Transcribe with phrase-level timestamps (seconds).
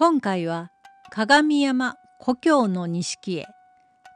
[0.00, 0.70] 今回は
[1.10, 3.46] 鏡山故郷の錦へ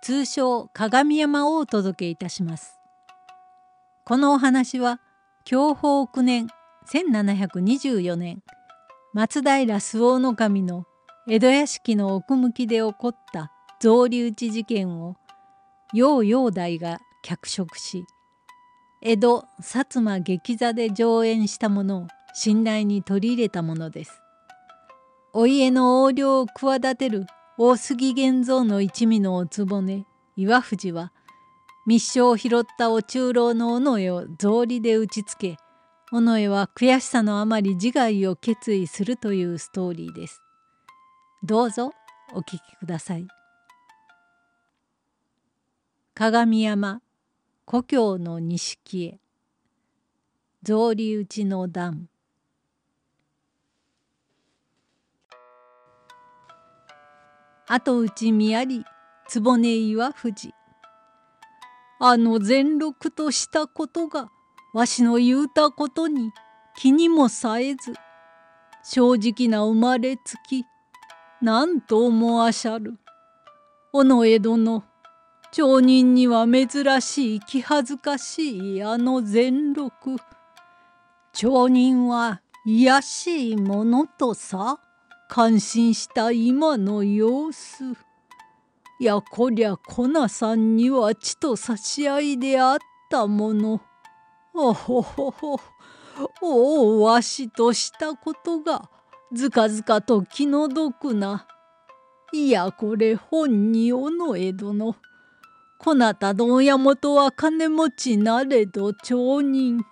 [0.01, 2.79] 通称鏡山をお届けいたします。
[4.05, 5.01] このお話は
[5.45, 6.47] 享保9年
[6.89, 8.45] 1724年
[9.13, 10.85] 松平周防守の
[11.29, 15.17] 江戸屋敷の奥向きで起こった草履打ち事件を
[15.93, 18.05] 楊煬大が脚色し
[19.03, 24.22] 江戸薩摩劇座で上演したものを信頼に取り入れたものです。
[25.35, 30.05] お家の横領を企てる大杉源蔵の一味のお局
[30.37, 31.13] 岩藤は
[31.87, 35.57] 密書を拾ったお中老の尾上を草履で打ちつけ
[36.13, 40.43] 尾上は悔しさのあまり自害を決意するというストーリーです。
[41.43, 41.93] どうぞ
[42.35, 43.27] お聞きください。
[46.13, 47.01] 鏡山
[47.65, 49.19] 故郷の錦へ
[50.63, 52.11] 草履打ちの段
[57.75, 58.85] 後打ちみやり
[59.29, 60.53] 坪根岩藤
[61.99, 64.29] あの全録としたことが
[64.75, 66.33] わしの言うたことに
[66.77, 67.95] 気にもさえず
[68.85, 70.67] 正直な生まれつき
[71.41, 72.99] 何と思わしゃる。
[73.95, 74.85] 尾上殿
[75.51, 80.17] 町人には珍しい気恥ずかしいあの全録
[81.33, 84.79] 町人は卑しいものとさ。
[85.35, 87.85] 感心した今の様子。
[89.01, 92.79] いやこりゃコナさんには血と差し合いであっ
[93.11, 93.81] たもの。
[94.53, 95.59] おほほほ。
[96.43, 98.91] おおわしとしたことが
[99.33, 101.47] ずかずかと気の毒な。
[102.35, 104.97] いやこれ本に尾上殿
[105.79, 109.83] こなたの親元は金持ちなれど町人。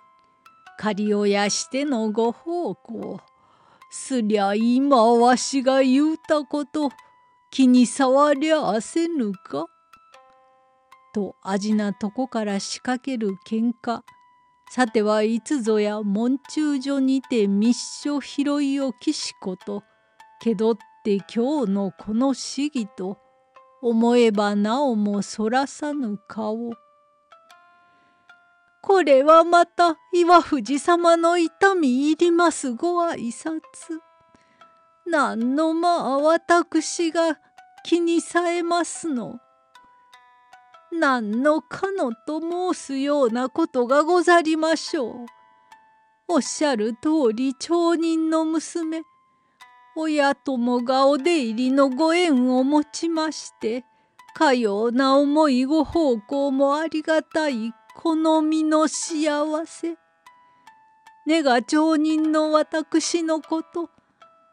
[0.77, 3.21] 借り親してのご奉公。
[3.93, 6.89] すりゃ今わしが言うたこと
[7.51, 9.67] 気に障りゃあせぬか?」
[11.13, 14.01] と味なとこから仕掛ける喧嘩
[14.69, 19.83] さてはいつぞや門中所にて密書拾いを岸子と
[20.39, 23.17] けどって今日のこの市議と
[23.81, 26.71] 思えばなおもそらさぬ顔。
[28.81, 33.99] これはまた岩藤様の痛み入りますご挨拶。
[35.05, 37.39] 何のまあ私が
[37.83, 39.39] 気にさえますの。
[40.91, 42.41] 何のかのと
[42.73, 45.25] 申すようなことがござりましょう。
[46.27, 49.03] おっしゃる通り町人の娘
[49.95, 53.83] 親友がお出入りのご縁を持ちまして
[54.33, 59.95] かような思いご奉公もありがたい好みの幸せ。
[61.25, 63.89] 根が町人の私のこと、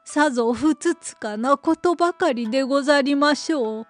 [0.04, 3.86] さぞふつつかなことばかりでござりましょう。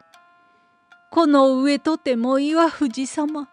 [1.11, 3.49] この上とても岩藤様、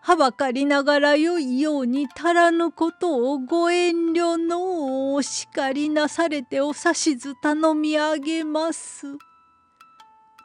[0.00, 9.16] はばかりながらよいように足らぬことをご遠慮のお叱りなされてお指図頼み上げます。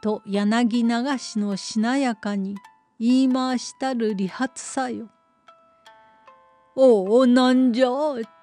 [0.02, 2.56] と柳流しのしなやかに
[3.00, 5.08] 言い回したる理髪さよ。
[6.76, 7.88] おおなんじゃ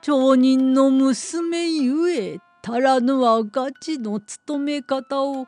[0.00, 5.46] 町人の娘ゆえ足らぬはガチの務め方を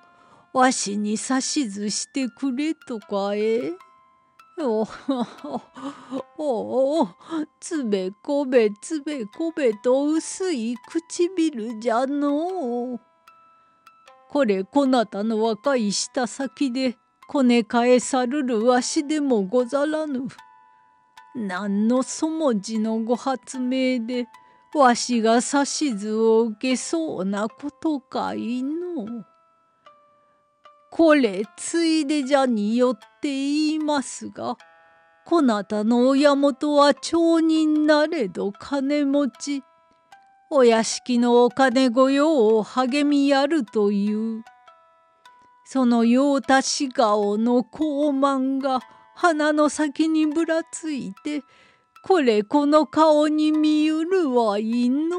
[0.53, 3.73] わしに指図してくれとかえ？
[4.61, 4.87] お
[6.37, 7.09] おお
[7.61, 13.01] つべこべつべこべと薄い唇じゃのう。
[14.29, 16.99] これこなたの若い舌先で
[17.29, 20.23] こねかえさるるわしでもござらぬ。
[21.37, 24.27] 何のそもじのご発明で
[24.75, 29.07] わしが指図を受けそうなことかいの。
[30.91, 34.57] これついでじゃによって言いますが
[35.27, 39.63] こなたの親元は町人なれど金持ち
[40.51, 44.43] お屋敷のお金御用を励みやるという
[45.71, 48.81] その用足顔の高慢が
[49.15, 51.43] 鼻の先にぶらついて
[52.03, 55.19] これこの顔に見ゆるはいいの。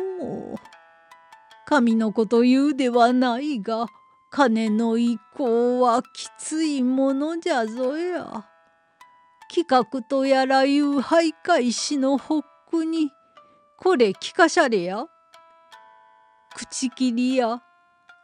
[1.67, 3.85] 神のこと言うではないが
[4.31, 8.47] 金の意向はきついものじゃぞや。
[9.53, 12.41] 企画とやらいう徘徊しのほっ
[12.71, 13.11] くに
[13.77, 15.05] これ聞かしゃれや。
[16.55, 17.61] 口切りや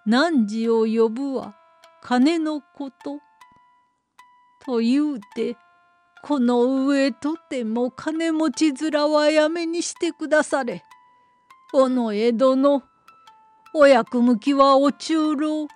[0.08, 1.54] 汝を呼ぶは
[2.08, 3.20] 金のこと。
[4.64, 5.58] と言うて
[6.22, 10.84] この上とても金持ち面はやめにしてくだされ。
[11.74, 12.84] 尾上殿
[13.74, 15.68] お役向きはお中老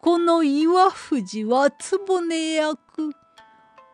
[0.00, 3.12] この岩藤は局役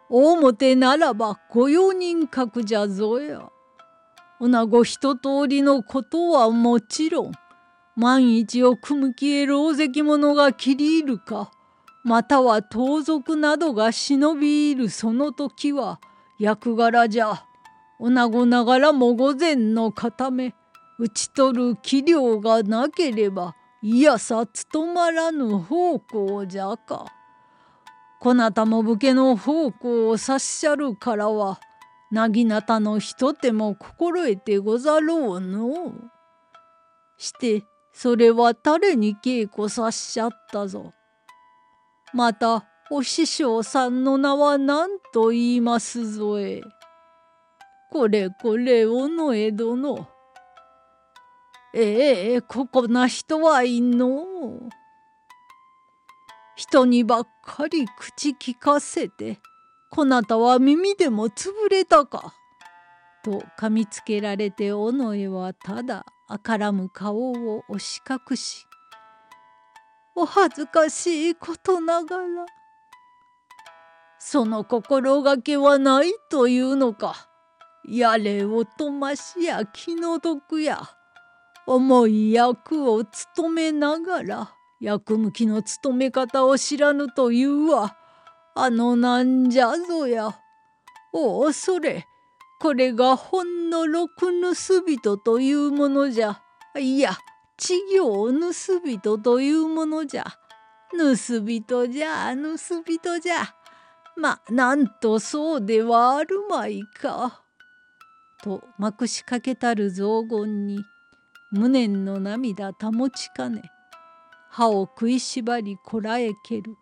[0.09, 3.51] 大表ならば御用人格じゃぞや。
[4.39, 7.33] 女子一通りのことはもちろん
[7.97, 11.51] 万一を組むきへ老石者が切り入るか
[12.02, 16.00] または盗賊などが忍び入るその時は
[16.38, 17.44] 役柄じゃ
[17.99, 20.55] 女子ながらも御前の固め
[20.99, 27.06] 討ち取る器量がなければいやさ務まらぬ方向じゃか。
[28.20, 31.58] こなたも武家の方向を察しゃるからは
[32.11, 35.94] なぎなたのひと手も心得てござろうの。
[37.17, 40.93] してそれは誰に稽古さっしゃったぞ。
[42.12, 46.61] またお師匠さんの名は何と言いますぞえ。
[47.91, 50.09] これこれ尾上殿。
[51.73, 54.25] ええここな人はいんの
[56.57, 59.39] 人にばっかり口聞かせて
[59.89, 62.35] こなたは耳でも潰れたか」
[63.23, 68.67] と噛みつけられて尾上はただあからむ顔を押し隠し
[70.15, 72.25] 「お恥ずかしいことながら。
[74.19, 77.29] その心がけはないというのか。
[77.89, 80.83] やれおとましや気の毒や。
[81.67, 87.97] 重い役を務めながら役向きの務め方を知らぬというは
[88.57, 90.39] あのなんじゃぞや。
[91.12, 92.07] おおそれ。
[92.61, 96.43] これがほんの六盗人というものじゃ。
[96.79, 97.17] いや
[97.61, 100.25] 稚行盗人というものじゃ。
[100.99, 103.55] 盗人じゃ盗人じゃ。
[104.17, 107.43] まなんとそうではあるまいか。
[108.43, 110.83] とまくしかけたる雑言に
[111.53, 113.62] 無念の涙保ちかね。
[114.49, 116.75] 歯を食いしばりこらえける。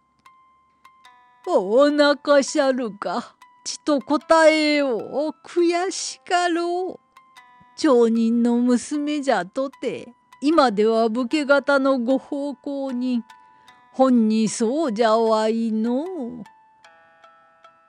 [1.48, 3.34] お腹しゃるか。
[3.64, 5.34] ちと答えよう。
[5.44, 7.08] 悔しかろう。
[7.76, 13.24] 町人の娘じゃとて、今では武家方のご奉公人。
[13.92, 16.04] 本にそうじゃわいの。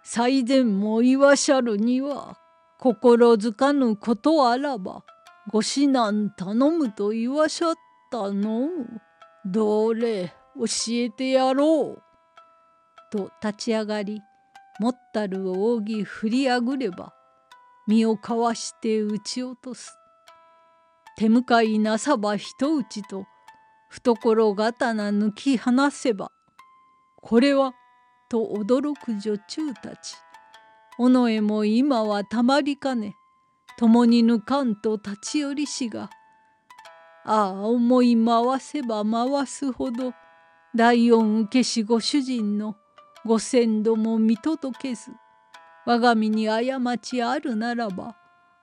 [0.04, 2.36] 最前も言わしゃるには、
[2.80, 5.04] 心づかぬことあらば、
[5.52, 7.76] ご指南頼むと言わしゃっ
[8.12, 8.70] たの。
[9.46, 12.04] どれ教えてやろう。
[13.12, 14.22] と立ち上がり
[14.80, 17.14] 持ったる扇振りあぐれば
[17.88, 19.99] 身をかわして撃ち落とす。
[21.20, 23.26] 手向かいなさば人打ちと
[23.90, 26.32] 懐刀抜き放せば
[27.18, 27.74] これは
[28.30, 30.16] と驚く女中たち。
[30.98, 33.18] 尾上も今はたまりかね
[33.78, 36.10] 共に抜かんと立ち寄りしが
[37.26, 40.14] ああ思い回せば回すほど
[40.74, 42.78] 第四受けしご主人の
[43.26, 45.12] ご先祖も見届けず
[45.86, 48.16] 我が身に過ちあるならば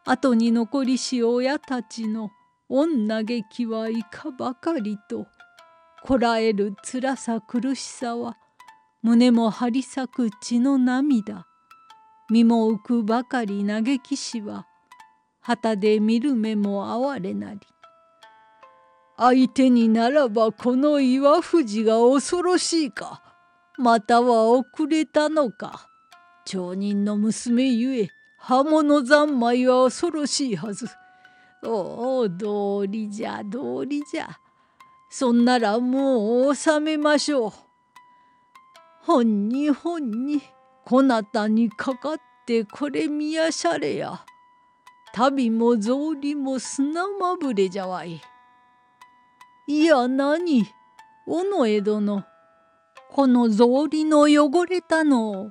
[0.06, 2.30] 後に残りし親たちの
[2.68, 5.26] 恩嘆きはいかばかりと
[6.02, 8.37] こらえる辛さ苦しさは
[9.02, 11.46] 胸も張り裂く血の涙。
[12.28, 14.66] 身も浮くばかり嘆きしは
[15.40, 17.61] 旗で見る目も哀れなり。
[19.16, 23.23] 相手にならばこの岩藤が恐ろしいか
[23.78, 25.88] または遅れたのか
[26.44, 28.08] 町人の娘ゆえ
[28.38, 30.87] 刃物三昧は恐ろしいはず。
[31.64, 34.28] おお道理じゃ道理じゃ。
[35.08, 37.52] そんならもう収めましょう。
[39.02, 40.42] 本に本に
[40.84, 44.25] こなたにかかってこれ見やしゃれや。
[45.12, 48.20] 旅も草履も砂まぶれじゃわい。
[49.68, 50.66] いや何？
[51.28, 52.25] 尾上殿
[53.10, 55.50] この草履の汚れたのを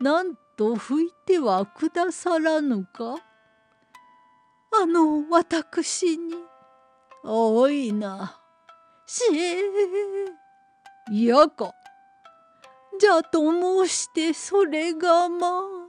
[0.00, 3.16] なんと拭いてはくださらぬか？
[4.82, 6.34] あの私に。
[7.22, 8.40] おいな。
[9.06, 9.60] しえ
[11.12, 11.72] 嫌か。
[12.98, 13.40] じゃと
[13.84, 15.84] 申してそれがまあ。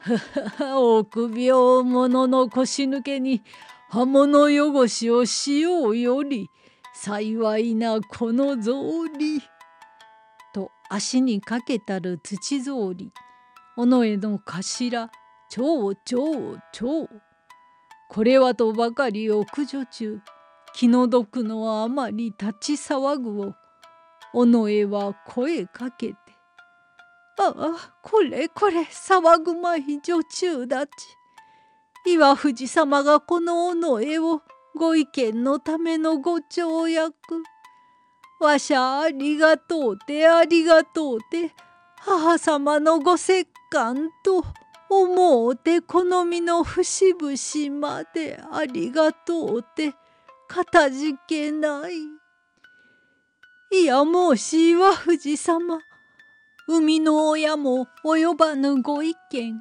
[0.78, 3.42] 臆病者の腰抜けに
[3.90, 6.48] 刃物汚しをしようより
[6.94, 9.40] 幸いなこの草履。
[10.54, 13.10] と足にかけたる土草履。
[13.76, 15.10] 尾上の頭
[15.48, 17.08] 超超超。
[18.10, 20.20] これはとばかりを駆除中。
[20.74, 23.54] 気の毒のあまり立ち騒ぐを。
[24.34, 26.16] 尾上は声かけて
[27.40, 30.90] 「ああこれこれ騒ぐまい女中立ち。
[32.12, 34.42] 岩藤様がこの尾上を
[34.74, 37.14] ご意見のためのご跳躍
[38.40, 41.54] わしゃありがとうてありがとうて
[41.98, 44.44] 母様のご折感と。
[44.90, 49.94] 思うて好みの節々までありがとうて
[50.48, 51.92] かたじけない。
[53.72, 55.78] いやもうし岩藤様
[56.66, 59.54] 生みの親も及ばぬご意見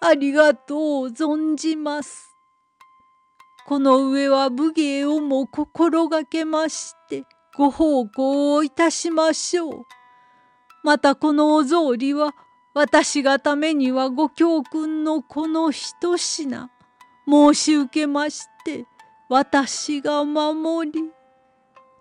[0.00, 2.34] ありがとう存じます。
[3.66, 9.84] この上は武芸をも心がけましてご奉公をいたしましょう。
[10.82, 12.34] またこのお草履は
[12.72, 16.70] 私がためにはご教訓のこの一品。
[17.28, 18.86] 申し受けまして
[19.28, 21.10] 私が守り」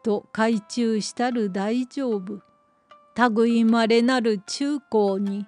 [0.03, 2.41] と懐中したる大丈夫。
[3.31, 5.45] 類まれなる中高に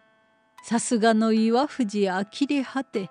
[0.63, 3.09] さすがの岩藤あきれ果て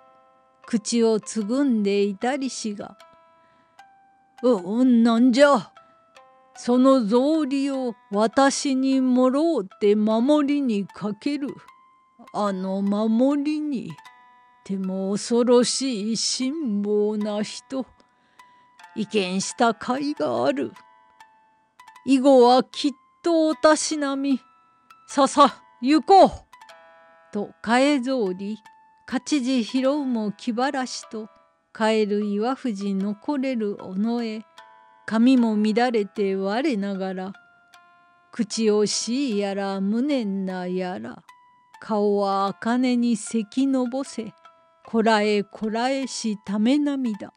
[0.67, 2.99] 口をつぐんでいたりしが
[4.45, 5.73] 「うんなんじゃ。
[6.57, 7.17] その草
[7.49, 11.49] 履を私にもろうて守りにかける。
[12.33, 13.93] あの守りに
[14.65, 17.87] ても恐ろしい辛抱な人
[18.95, 20.73] 意見した甲斐がある。
[22.05, 22.91] 以後はきっ
[23.23, 24.41] とおたしなみ
[25.07, 26.31] ささ行こう。
[27.33, 28.57] と替え草履
[29.07, 31.29] 勝地拾うも気晴らしと
[31.77, 34.45] 帰る岩藤残れる尾上。
[35.07, 37.33] 髪も乱れて我ながら
[38.31, 41.23] 口惜しいやら無念なやら。
[41.81, 44.33] 顔は茜にせきのぼせ
[44.87, 47.33] こらえこらえしため涙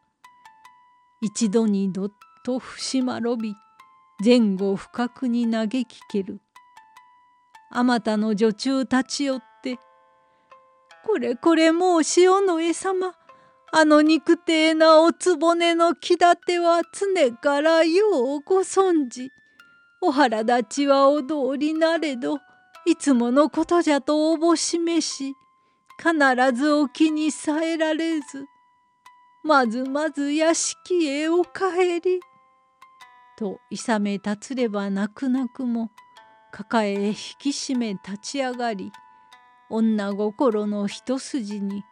[1.22, 2.12] 一度にどっ
[2.44, 3.54] と節まろび
[4.24, 6.40] 前後不覚に嘆きける
[7.70, 9.78] あまたの女中立ち寄って
[11.04, 13.14] 「これこれもう塩の江様
[13.76, 19.32] あの肉体なおつぼねの気立ては常からようご存じ。
[20.00, 22.38] お腹立ちはお通りなれど、
[22.86, 25.36] いつものことじゃとおぼしめし、
[25.98, 28.46] 必ずお気にさえられず、
[29.42, 32.20] まずまず屋敷へお帰り。
[33.36, 35.90] といさめ立つれば泣く泣くも、
[36.52, 38.92] 抱え引き締め立ち上がり、
[39.70, 41.82] 女心の一筋に、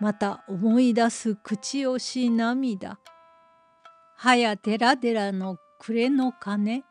[0.00, 2.98] また思い出す口惜し涙
[4.18, 6.82] はや寺寺の暮れの鐘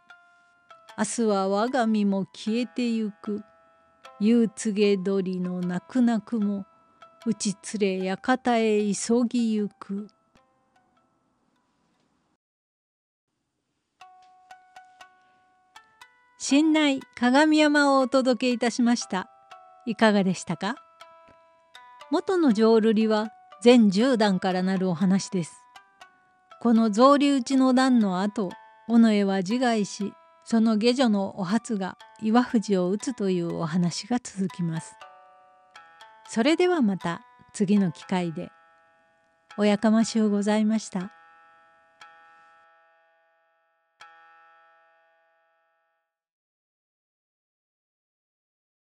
[0.98, 3.44] 明日は我が身も消えてゆく。
[4.22, 6.66] 夕告げ鳥の泣く泣くも
[7.26, 10.08] 打ち連れ館へ急ぎゆく。
[16.38, 19.30] 新内鏡山をお届けいたしました。
[19.86, 20.76] いかがでしたか？
[22.10, 23.28] 元の浄瑠璃は
[23.62, 25.62] 全10段からなるお話です。
[26.62, 28.50] この草履打ちの段の後
[28.88, 30.14] 尾上は自害し
[30.46, 34.96] その下女のお初が岩藤を打つというお話が続きます。
[36.30, 37.22] それではまた
[37.54, 38.52] 次の機会で。
[39.58, 41.12] おやかましゅうございました。